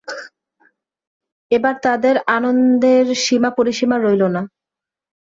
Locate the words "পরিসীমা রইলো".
3.57-4.27